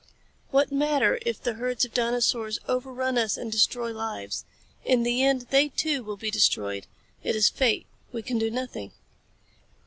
What 0.49 0.71
matter 0.71 1.19
if 1.27 1.43
the 1.43 1.53
herds 1.53 1.85
of 1.85 1.93
dinosaurs 1.93 2.57
overrun 2.67 3.19
us 3.19 3.37
and 3.37 3.51
destroy 3.51 3.93
lives? 3.93 4.45
In 4.83 5.03
the 5.03 5.21
end 5.21 5.41
they, 5.51 5.69
too, 5.69 6.03
will 6.03 6.17
be 6.17 6.31
destroyed. 6.31 6.87
It 7.23 7.35
is 7.35 7.49
fate. 7.49 7.85
We 8.11 8.23
can 8.23 8.39
do 8.39 8.49
nothing." 8.49 8.93